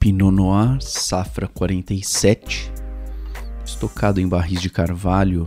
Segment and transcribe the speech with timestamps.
[0.00, 2.72] Pinot Noir, safra 47,
[3.62, 5.46] estocado em barris de carvalho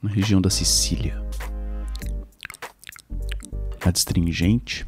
[0.00, 1.20] na região da Sicília.
[3.84, 4.86] Adstringente,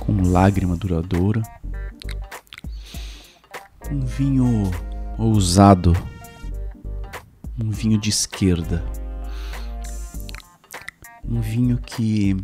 [0.00, 1.40] com lágrima duradoura.
[3.92, 4.68] Um vinho
[5.16, 5.92] ousado,
[7.62, 8.84] um vinho de esquerda.
[11.24, 12.36] Um vinho que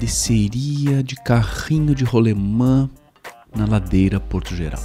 [0.00, 2.88] desceria de carrinho de rolemã
[3.54, 4.80] na ladeira Porto Geral.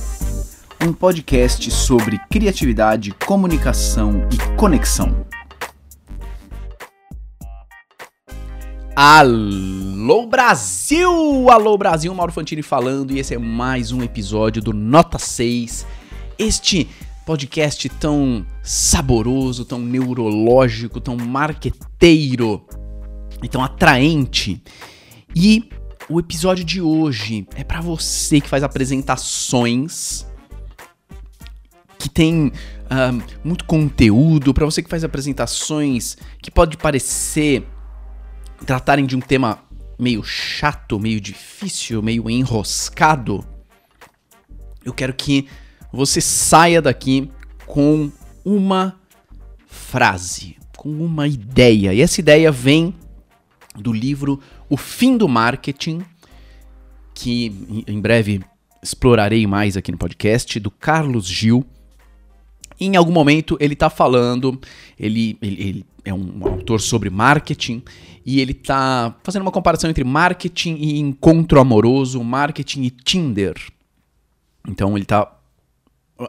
[0.86, 5.26] Um podcast sobre criatividade, comunicação e conexão.
[8.94, 11.50] Alô Brasil!
[11.50, 15.88] Alô Brasil, Mauro Fantini falando e esse é mais um episódio do Nota 6.
[16.38, 16.90] Este
[17.26, 22.66] podcast tão saboroso, tão neurológico, tão marqueteiro
[23.42, 24.62] e tão atraente
[25.36, 25.70] e
[26.10, 30.26] o episódio de hoje é para você que faz apresentações,
[32.00, 37.68] que tem uh, muito conteúdo, para você que faz apresentações que pode parecer
[38.66, 39.60] tratarem de um tema
[40.00, 43.46] meio chato, meio difícil, meio enroscado.
[44.86, 45.48] Eu quero que
[45.92, 47.30] você saia daqui
[47.66, 48.12] com
[48.44, 49.00] uma
[49.66, 51.94] frase, com uma ideia.
[51.94, 52.94] E essa ideia vem
[53.76, 56.02] do livro O Fim do Marketing,
[57.14, 58.42] que em breve
[58.82, 61.66] explorarei mais aqui no podcast, do Carlos Gil.
[62.80, 64.60] Em algum momento ele está falando,
[65.00, 67.82] ele, ele, ele, é um autor sobre marketing
[68.26, 73.56] e ele está fazendo uma comparação entre marketing e encontro amoroso, marketing e Tinder.
[74.68, 75.32] Então ele está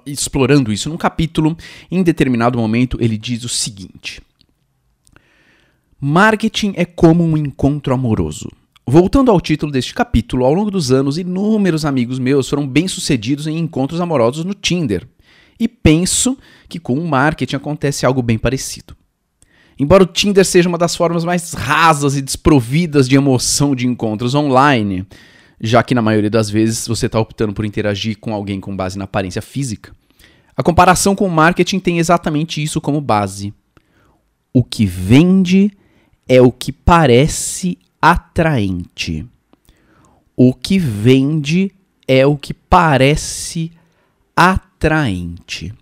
[0.05, 1.57] explorando isso num capítulo.
[1.91, 4.23] Em determinado momento ele diz o seguinte:
[5.99, 8.51] Marketing é como um encontro amoroso.
[8.87, 13.57] Voltando ao título deste capítulo, ao longo dos anos, inúmeros amigos meus foram bem-sucedidos em
[13.59, 15.09] encontros amorosos no Tinder.
[15.59, 16.37] E penso
[16.69, 18.95] que com o marketing acontece algo bem parecido.
[19.79, 24.35] Embora o Tinder seja uma das formas mais rasas e desprovidas de emoção de encontros
[24.35, 25.07] online,
[25.59, 28.99] já que na maioria das vezes você está optando por interagir com alguém com base
[28.99, 29.93] na aparência física,
[30.55, 33.55] a comparação com o marketing tem exatamente isso como base.
[34.53, 35.73] O que vende
[36.29, 39.27] é o que parece atraente.
[40.37, 41.73] O que vende
[42.07, 43.73] é o que parece
[44.35, 45.73] atraente.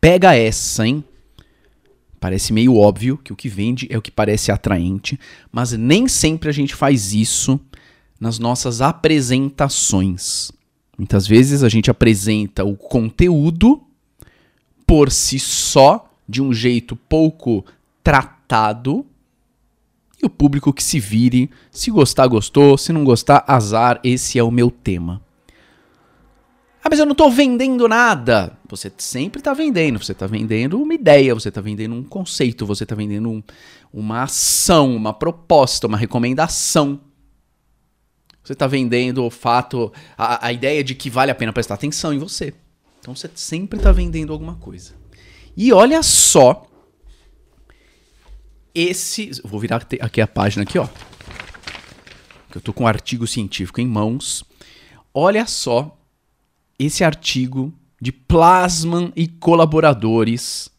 [0.00, 1.02] Pega essa, hein?
[2.20, 5.18] Parece meio óbvio que o que vende é o que parece atraente,
[5.52, 7.60] mas nem sempre a gente faz isso
[8.18, 10.50] nas nossas apresentações.
[10.98, 13.82] Muitas vezes a gente apresenta o conteúdo
[14.86, 17.64] por si só, de um jeito pouco
[18.02, 19.04] tratado,
[20.20, 21.50] e o público que se vire.
[21.70, 22.78] Se gostar, gostou.
[22.78, 24.00] Se não gostar, azar.
[24.02, 25.22] Esse é o meu tema.
[26.82, 28.56] Ah, mas eu não estou vendendo nada.
[28.68, 30.02] Você sempre está vendendo.
[30.02, 33.42] Você está vendendo uma ideia, você está vendendo um conceito, você está vendendo um,
[33.92, 37.00] uma ação, uma proposta, uma recomendação.
[38.42, 42.14] Você está vendendo o fato, a, a ideia de que vale a pena prestar atenção
[42.14, 42.54] em você.
[43.00, 44.94] Então você sempre está vendendo alguma coisa.
[45.56, 46.66] E olha só
[48.76, 49.30] esse.
[49.42, 50.86] Vou virar aqui a página aqui, ó.
[52.54, 54.44] Eu tô com um artigo científico em mãos.
[55.12, 55.98] Olha só
[56.78, 60.70] esse artigo de Plasman e colaboradores,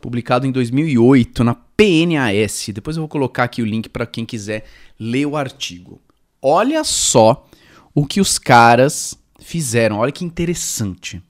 [0.00, 2.68] publicado em 2008 na PNAS.
[2.72, 4.64] Depois eu vou colocar aqui o link para quem quiser
[4.98, 6.00] ler o artigo.
[6.40, 7.48] Olha só
[7.94, 9.98] o que os caras fizeram.
[9.98, 11.22] Olha que interessante.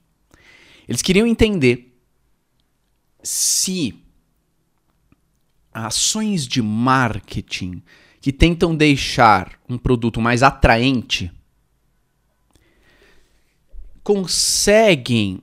[0.87, 1.95] Eles queriam entender
[3.21, 3.93] se
[5.73, 7.81] ações de marketing
[8.21, 11.31] que tentam deixar um produto mais atraente
[14.03, 15.41] conseguem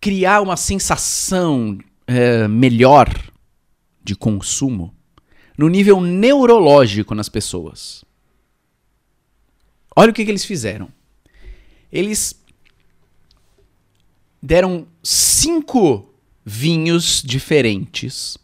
[0.00, 3.08] criar uma sensação é, melhor
[4.02, 4.94] de consumo
[5.56, 8.04] no nível neurológico nas pessoas.
[9.94, 10.88] Olha o que, que eles fizeram.
[11.90, 12.38] Eles
[14.42, 16.12] deram cinco
[16.44, 18.36] vinhos diferentes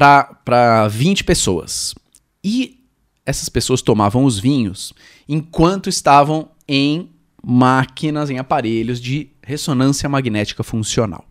[0.00, 1.94] para 20 pessoas.
[2.42, 2.80] E
[3.26, 4.94] essas pessoas tomavam os vinhos
[5.28, 7.10] enquanto estavam em
[7.44, 11.24] máquinas, em aparelhos de ressonância magnética funcional.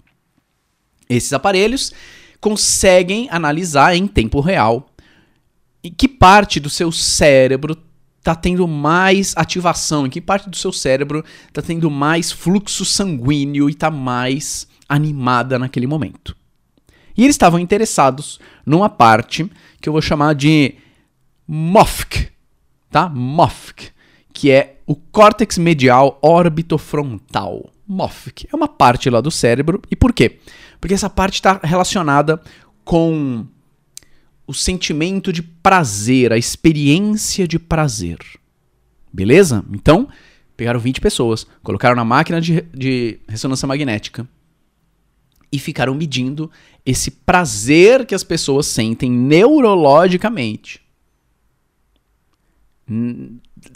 [1.10, 1.92] Esses aparelhos
[2.40, 4.88] conseguem analisar em tempo real
[5.84, 7.76] em que parte do seu cérebro
[8.20, 13.68] está tendo mais ativação, em que parte do seu cérebro está tendo mais fluxo sanguíneo
[13.68, 16.36] e está mais animada naquele momento.
[17.20, 19.52] E eles estavam interessados numa parte
[19.82, 20.76] que eu vou chamar de
[21.46, 22.30] MOFC,
[22.90, 23.10] tá?
[23.10, 23.92] MOFC,
[24.32, 27.74] que é o córtex medial orbitofrontal.
[27.86, 29.82] MOFC é uma parte lá do cérebro.
[29.92, 30.40] E por quê?
[30.80, 32.42] Porque essa parte está relacionada
[32.86, 33.46] com
[34.48, 38.18] o sentimento de prazer, a experiência de prazer.
[39.12, 39.66] Beleza?
[39.74, 40.08] Então,
[40.56, 44.26] pegaram 20 pessoas, colocaram na máquina de, de ressonância magnética
[45.52, 46.50] e ficaram medindo
[46.86, 50.82] esse prazer que as pessoas sentem neurologicamente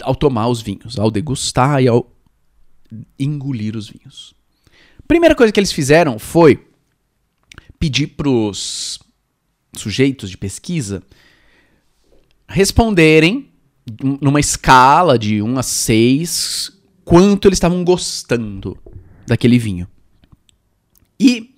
[0.02, 2.12] ao tomar os vinhos, ao degustar e ao
[3.20, 4.34] engolir os vinhos.
[5.08, 6.68] Primeira coisa que eles fizeram foi
[7.80, 9.00] pedir para os
[9.76, 11.04] sujeitos de pesquisa
[12.48, 13.50] responderem
[14.22, 16.72] numa escala de 1 a 6
[17.04, 18.78] quanto eles estavam gostando
[19.28, 19.88] daquele vinho.
[21.20, 21.53] E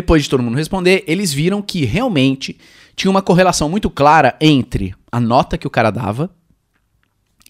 [0.00, 2.58] depois de todo mundo responder, eles viram que realmente
[2.96, 6.30] tinha uma correlação muito clara entre a nota que o cara dava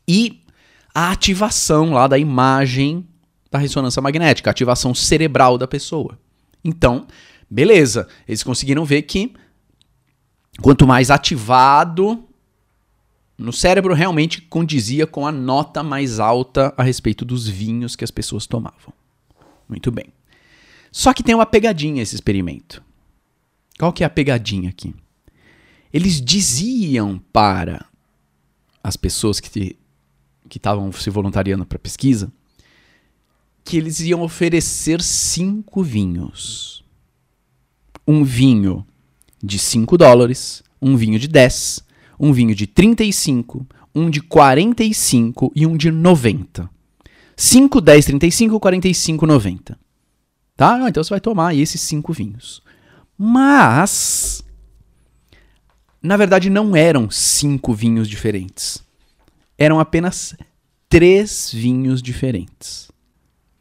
[0.07, 0.43] e
[0.93, 3.07] a ativação lá da imagem
[3.53, 6.19] da ressonância magnética, a ativação cerebral da pessoa.
[6.65, 7.07] Então,
[7.49, 9.33] beleza, eles conseguiram ver que
[10.61, 12.25] quanto mais ativado
[13.39, 18.11] no cérebro, realmente condizia com a nota mais alta a respeito dos vinhos que as
[18.11, 18.93] pessoas tomavam.
[19.69, 20.13] Muito bem.
[20.93, 22.83] Só que tem uma pegadinha esse experimento.
[23.79, 24.95] Qual que é a pegadinha aqui?
[25.93, 27.87] Eles diziam para
[28.83, 29.77] as pessoas que
[30.55, 32.33] estavam se voluntariando para pesquisa
[33.65, 36.83] que eles iam oferecer cinco vinhos.
[38.07, 38.85] Um vinho
[39.43, 41.85] de 5 dólares, um vinho de 10,
[42.19, 46.69] um vinho de 35, um de 45 e um de 90.
[47.37, 49.79] 5, 10, 35, 45, 90.
[50.61, 50.91] Tá?
[50.91, 52.61] Então você vai tomar esses cinco vinhos.
[53.17, 54.45] Mas,
[56.03, 58.83] na verdade, não eram cinco vinhos diferentes.
[59.57, 60.37] Eram apenas
[60.87, 62.91] três vinhos diferentes.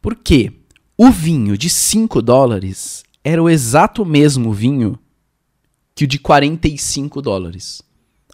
[0.02, 0.52] Por quê?
[0.94, 4.98] O vinho de 5 dólares era o exato mesmo vinho
[5.94, 7.80] que o de 45 dólares.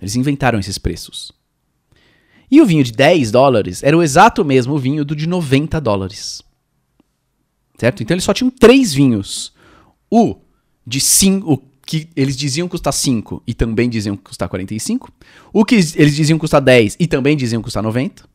[0.01, 1.31] Eles inventaram esses preços.
[2.51, 6.43] E o vinho de 10 dólares era o exato mesmo vinho do de 90 dólares.
[7.79, 8.03] Certo?
[8.03, 9.53] Então eles só tinham três vinhos.
[10.11, 10.37] O
[10.87, 15.13] de 5, o que eles diziam custar 5 e também diziam custar 45.
[15.53, 18.29] O que eles diziam custar 10 e também diziam custar 90.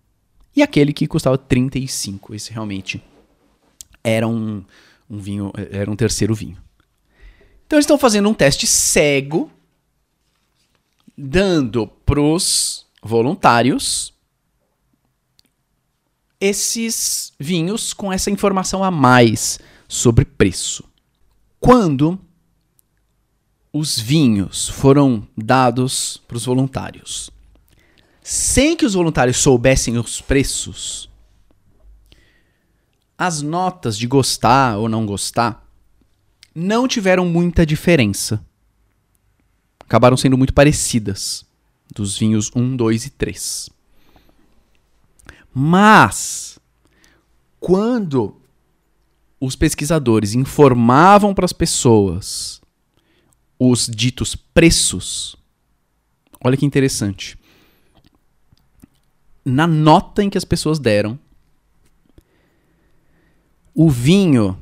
[0.55, 2.35] E aquele que custava 35.
[2.35, 3.01] Esse realmente
[4.03, 4.63] era um,
[5.09, 6.57] um vinho, era um terceiro vinho.
[7.65, 9.49] Então eles estão fazendo um teste cego,
[11.17, 14.13] dando pros voluntários
[16.41, 20.83] esses vinhos com essa informação a mais sobre preço.
[21.59, 22.19] Quando
[23.71, 27.29] os vinhos foram dados para os voluntários,
[28.23, 31.07] sem que os voluntários soubessem os preços,
[33.15, 35.63] as notas de gostar ou não gostar
[36.55, 38.43] não tiveram muita diferença.
[39.79, 41.45] Acabaram sendo muito parecidas
[41.93, 43.69] dos vinhos 1, 2 e 3.
[45.53, 46.59] Mas,
[47.59, 48.41] quando
[49.39, 52.61] os pesquisadores informavam para as pessoas
[53.59, 55.35] os ditos preços,
[56.43, 57.37] olha que interessante.
[59.43, 61.19] Na nota em que as pessoas deram,
[63.73, 64.57] o vinho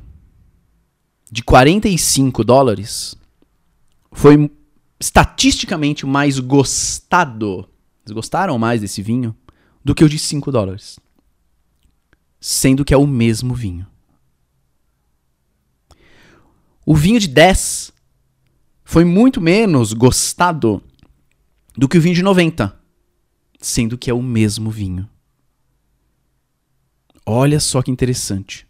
[1.30, 3.16] de 45 dólares
[4.12, 4.50] foi
[4.98, 7.68] estatisticamente mais gostado.
[8.04, 9.34] Eles gostaram mais desse vinho
[9.84, 10.98] do que o de 5 dólares.
[12.40, 13.86] Sendo que é o mesmo vinho.
[16.84, 17.92] O vinho de 10
[18.84, 20.82] foi muito menos gostado
[21.76, 22.76] do que o vinho de 90,
[23.60, 25.08] sendo que é o mesmo vinho.
[27.24, 28.66] Olha só que interessante.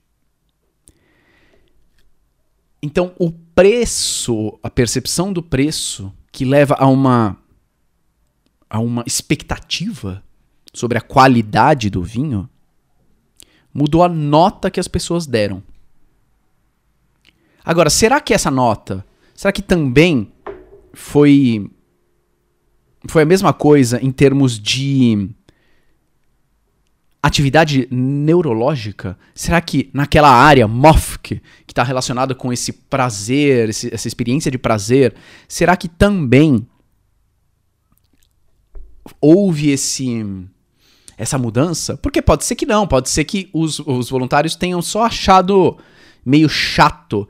[2.83, 7.37] Então, o preço, a percepção do preço, que leva a uma,
[8.69, 10.23] a uma expectativa
[10.73, 12.49] sobre a qualidade do vinho,
[13.73, 15.63] mudou a nota que as pessoas deram.
[17.65, 20.33] Agora, será que essa nota, será que também
[20.93, 21.71] foi
[23.09, 25.31] foi a mesma coisa em termos de
[27.23, 29.19] atividade neurológica?
[29.35, 34.59] Será que naquela área MOFC, que está relacionada com esse prazer, esse, essa experiência de
[34.59, 35.15] prazer,
[35.49, 36.67] será que também
[39.21, 40.25] houve esse
[41.21, 41.99] essa mudança?
[41.99, 45.77] Porque pode ser que não, pode ser que os, os voluntários tenham só achado
[46.25, 47.29] meio chato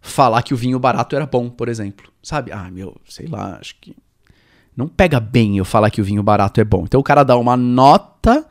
[0.00, 2.10] falar que o vinho barato era bom, por exemplo.
[2.20, 2.50] Sabe?
[2.50, 3.94] Ah, meu, sei lá, acho que
[4.76, 6.82] Não pega bem eu falar que o vinho barato é bom.
[6.82, 8.44] Então o cara dá uma nota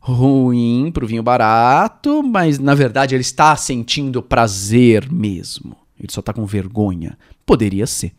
[0.00, 5.76] ruim pro vinho barato, mas na verdade ele está sentindo prazer mesmo.
[5.96, 7.16] Ele só está com vergonha.
[7.46, 8.12] Poderia ser.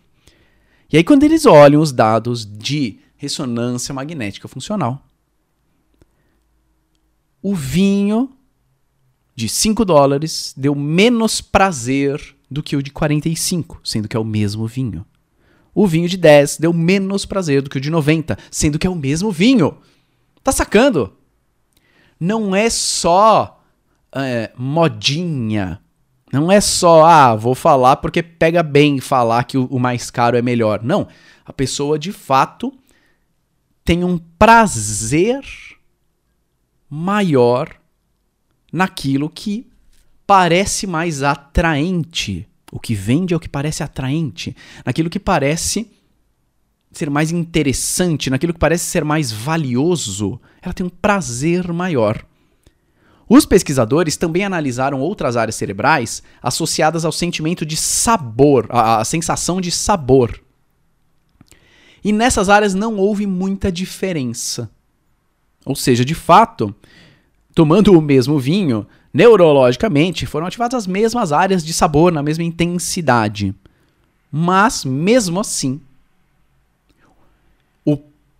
[0.91, 5.03] E aí, quando eles olham os dados de ressonância magnética funcional,
[7.41, 8.29] o vinho
[9.35, 14.25] de 5 dólares deu menos prazer do que o de 45, sendo que é o
[14.25, 15.05] mesmo vinho.
[15.73, 18.89] O vinho de 10 deu menos prazer do que o de 90, sendo que é
[18.89, 19.77] o mesmo vinho.
[20.43, 21.13] Tá sacando?
[22.19, 23.63] Não é só
[24.13, 25.79] é, modinha.
[26.33, 30.37] Não é só, ah, vou falar porque pega bem falar que o, o mais caro
[30.37, 30.83] é melhor.
[30.83, 31.07] Não.
[31.45, 32.73] A pessoa de fato
[33.83, 35.43] tem um prazer
[36.89, 37.75] maior
[38.71, 39.67] naquilo que
[40.25, 42.47] parece mais atraente.
[42.71, 44.55] O que vende é o que parece atraente,
[44.85, 45.89] naquilo que parece
[46.91, 50.39] ser mais interessante, naquilo que parece ser mais valioso.
[50.61, 52.25] Ela tem um prazer maior.
[53.27, 59.71] Os pesquisadores também analisaram outras áreas cerebrais associadas ao sentimento de sabor, a sensação de
[59.71, 60.41] sabor.
[62.03, 64.69] E nessas áreas não houve muita diferença.
[65.65, 66.73] Ou seja, de fato,
[67.53, 73.53] tomando o mesmo vinho, neurologicamente foram ativadas as mesmas áreas de sabor na mesma intensidade.
[74.31, 75.81] Mas, mesmo assim,
[77.85, 77.93] o,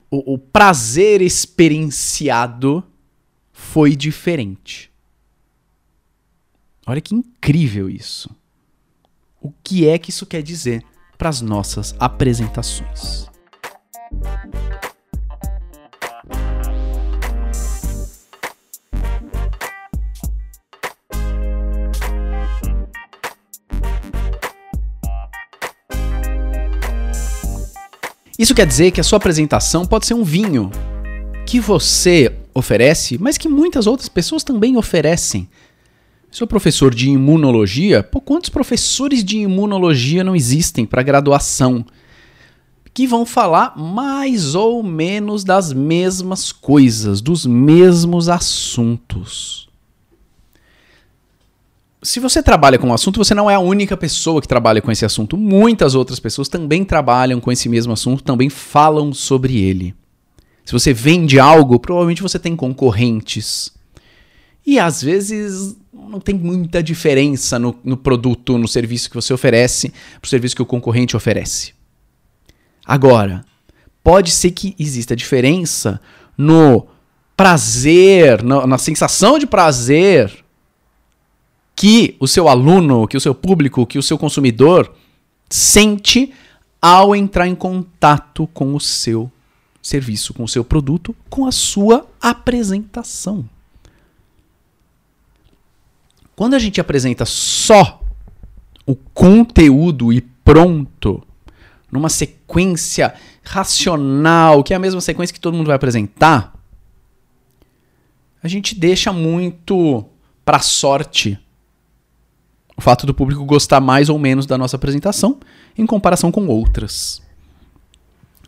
[0.10, 2.84] o, o prazer experienciado
[3.52, 4.90] foi diferente.
[6.86, 8.30] Olha que incrível isso.
[9.42, 10.84] O que é que isso quer dizer
[11.18, 13.30] para as nossas apresentações?
[28.40, 30.72] Isso quer dizer que a sua apresentação pode ser um vinho
[31.46, 35.50] que você oferece, mas que muitas outras pessoas também oferecem.
[36.32, 41.86] Sou professor de imunologia, pô, quantos professores de imunologia não existem para graduação?
[42.94, 49.69] Que vão falar mais ou menos das mesmas coisas, dos mesmos assuntos
[52.02, 54.92] se você trabalha com um assunto, você não é a única pessoa que trabalha com
[54.92, 55.36] esse assunto.
[55.36, 59.94] Muitas outras pessoas também trabalham com esse mesmo assunto, também falam sobre ele.
[60.64, 63.74] Se você vende algo, provavelmente você tem concorrentes.
[64.66, 69.90] E às vezes não tem muita diferença no, no produto, no serviço que você oferece,
[69.90, 71.74] para o serviço que o concorrente oferece.
[72.86, 73.44] Agora,
[74.02, 76.00] pode ser que exista diferença
[76.38, 76.88] no
[77.36, 80.46] prazer, no, na sensação de prazer
[81.80, 84.94] que o seu aluno, que o seu público, que o seu consumidor
[85.50, 86.34] sente
[86.82, 89.32] ao entrar em contato com o seu
[89.82, 93.50] serviço, com o seu produto, com a sua apresentação.
[96.36, 98.04] Quando a gente apresenta só
[98.86, 101.26] o conteúdo e pronto,
[101.90, 106.54] numa sequência racional, que é a mesma sequência que todo mundo vai apresentar,
[108.44, 110.04] a gente deixa muito
[110.44, 111.40] para sorte
[112.80, 115.38] o fato do público gostar mais ou menos da nossa apresentação
[115.78, 117.22] em comparação com outras.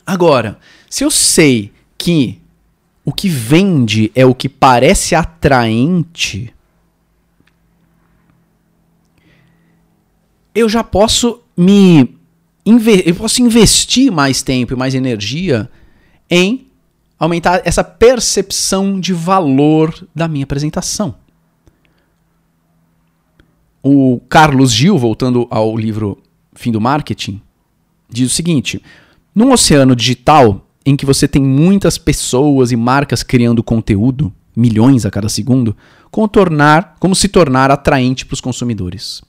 [0.06, 0.58] Agora,
[0.90, 2.40] se eu sei que
[3.04, 6.54] o que vende é o que parece atraente,
[10.56, 12.18] eu já posso me
[13.06, 15.70] eu posso investir mais tempo e mais energia
[16.30, 16.68] em
[17.20, 21.16] aumentar essa percepção de valor da minha apresentação.
[23.84, 26.18] O Carlos Gil, voltando ao livro
[26.54, 27.42] Fim do Marketing,
[28.10, 28.82] diz o seguinte:
[29.34, 35.12] num oceano digital em que você tem muitas pessoas e marcas criando conteúdo, milhões a
[35.12, 35.76] cada segundo,
[36.10, 39.22] como, tornar, como se tornar atraente para os consumidores.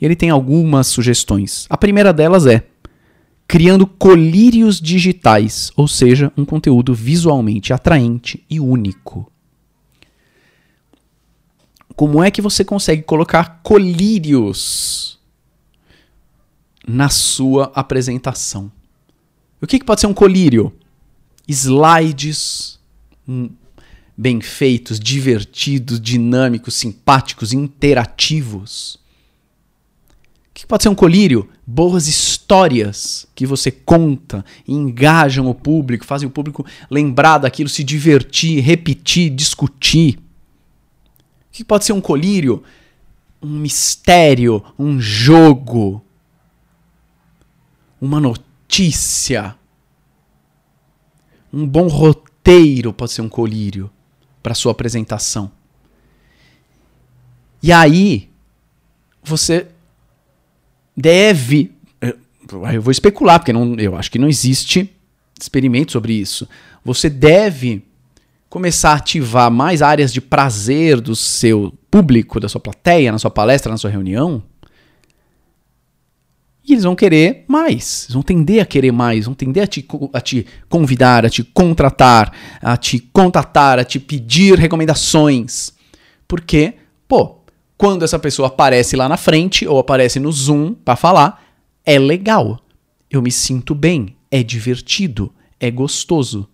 [0.00, 1.66] E ele tem algumas sugestões.
[1.68, 2.64] A primeira delas é
[3.48, 9.30] criando colírios digitais, ou seja, um conteúdo visualmente atraente e único
[11.96, 15.18] como é que você consegue colocar colírios
[16.86, 18.70] na sua apresentação?
[19.62, 20.70] O que, que pode ser um colírio?
[21.48, 22.78] Slides
[23.26, 23.48] hum,
[24.14, 28.96] bem feitos, divertidos, dinâmicos, simpáticos, interativos.
[30.50, 31.48] O que, que pode ser um colírio?
[31.66, 38.60] Boas histórias que você conta, engajam o público, fazem o público lembrar daquilo, se divertir,
[38.60, 40.25] repetir, discutir
[41.56, 42.62] que pode ser um colírio?
[43.42, 46.04] Um mistério, um jogo,
[48.00, 49.56] uma notícia.
[51.52, 53.90] Um bom roteiro pode ser um colírio
[54.42, 55.50] para sua apresentação.
[57.62, 58.28] E aí
[59.22, 59.68] você
[60.96, 61.72] deve,
[62.72, 64.94] eu vou especular porque não, eu acho que não existe
[65.40, 66.48] experimento sobre isso.
[66.84, 67.82] Você deve
[68.56, 73.30] começar a ativar mais áreas de prazer do seu público, da sua plateia, na sua
[73.30, 74.42] palestra, na sua reunião.
[76.64, 79.86] E eles vão querer mais, eles vão tender a querer mais, vão tender a te,
[80.10, 82.32] a te convidar, a te contratar,
[82.62, 85.74] a te contatar, a te pedir recomendações.
[86.26, 87.42] Porque, pô,
[87.76, 91.44] quando essa pessoa aparece lá na frente ou aparece no Zoom para falar,
[91.84, 92.58] é legal.
[93.10, 96.48] Eu me sinto bem, é divertido, é gostoso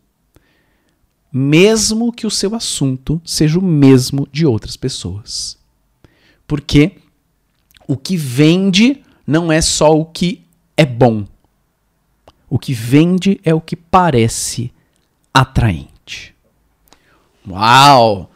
[1.33, 5.57] mesmo que o seu assunto seja o mesmo de outras pessoas.
[6.47, 6.97] Porque
[7.89, 10.45] o que vende não é só o que
[10.77, 11.27] é bom.
[12.51, 14.71] O que vende é o que parece
[15.33, 16.35] atraente.
[17.49, 18.31] Uau!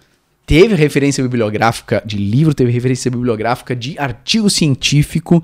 [0.47, 5.43] Teve referência bibliográfica de livro, teve referência bibliográfica de artigo científico,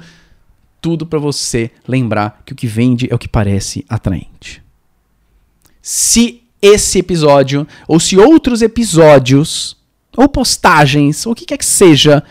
[0.80, 4.62] tudo para você lembrar que o que vende é o que parece atraente.
[5.82, 9.76] Se esse episódio, ou se outros episódios,
[10.16, 12.22] ou postagens, ou o que quer que seja,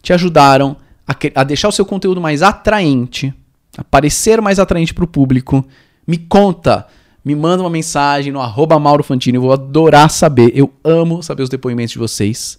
[0.00, 0.76] te ajudaram
[1.06, 3.34] a, a deixar o seu conteúdo mais atraente,
[3.76, 5.62] a parecer mais atraente para o público,
[6.06, 6.86] me conta.
[7.22, 9.36] Me manda uma mensagem no arroba Mauro Fantini.
[9.36, 10.52] Eu vou adorar saber.
[10.54, 12.58] Eu amo saber os depoimentos de vocês.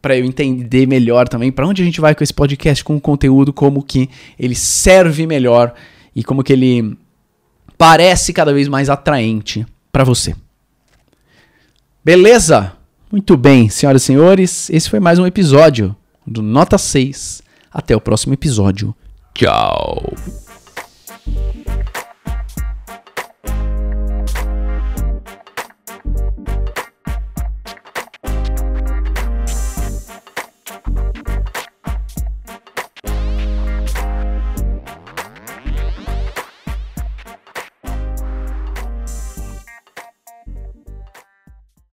[0.00, 3.00] para eu entender melhor também para onde a gente vai com esse podcast, com o
[3.00, 5.72] conteúdo, como que ele serve melhor
[6.14, 6.98] e como que ele
[7.78, 10.34] parece cada vez mais atraente para você.
[12.02, 12.72] Beleza?
[13.10, 15.94] Muito bem, senhoras e senhores, esse foi mais um episódio
[16.26, 17.42] do Nota 6.
[17.70, 18.94] Até o próximo episódio.
[19.34, 20.14] Tchau.